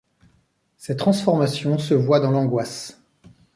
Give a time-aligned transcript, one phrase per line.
[0.77, 3.03] Ces transformations se voient dans l’angoisse.